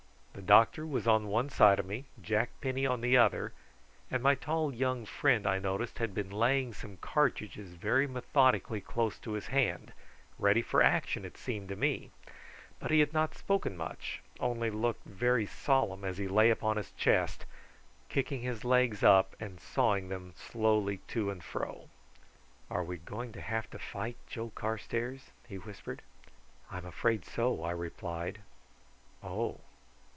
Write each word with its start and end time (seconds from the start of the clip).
The 0.33 0.47
doctor 0.57 0.87
was 0.87 1.07
on 1.07 1.27
one 1.27 1.49
side 1.49 1.77
of 1.77 1.85
me, 1.85 2.05
Jack 2.19 2.49
Penny 2.61 2.85
on 2.85 3.01
the 3.01 3.15
other, 3.15 3.53
and 4.09 4.23
my 4.23 4.33
tall 4.33 4.73
young 4.73 5.05
friend 5.05 5.45
I 5.45 5.59
noticed 5.59 5.99
had 5.99 6.15
been 6.15 6.31
laying 6.31 6.73
some 6.73 6.97
cartridges 6.97 7.73
very 7.75 8.07
methodically 8.07 8.81
close 8.81 9.19
to 9.19 9.33
his 9.33 9.47
hand, 9.47 9.93
ready 10.39 10.61
for 10.63 10.81
action 10.81 11.25
it 11.25 11.37
seemed 11.37 11.69
to 11.69 11.75
me; 11.75 12.11
but 12.79 12.89
he 12.91 13.01
had 13.01 13.13
not 13.13 13.35
spoken 13.35 13.77
much, 13.77 14.21
only 14.39 14.71
looked 14.71 15.05
very 15.05 15.45
solemn 15.45 16.03
as 16.03 16.17
he 16.17 16.27
lay 16.27 16.49
upon 16.49 16.77
his 16.77 16.91
chest, 16.93 17.45
kicking 18.09 18.41
his 18.41 18.65
legs 18.65 19.03
up 19.03 19.35
and 19.39 19.59
sawing 19.61 20.09
them 20.09 20.33
slowly 20.37 20.97
to 21.09 21.29
and 21.29 21.43
fro. 21.43 21.89
"Are 22.69 22.83
we 22.83 22.97
going 22.97 23.31
to 23.33 23.41
have 23.41 23.69
to 23.71 23.77
fight, 23.79 24.15
Joe 24.27 24.49
Carstairs?" 24.55 25.31
he 25.47 25.57
whispered. 25.57 26.01
"I'm 26.71 26.85
afraid 26.85 27.25
so," 27.25 27.63
I 27.63 27.71
replied. 27.71 28.41
"Oh!" 29.21 29.61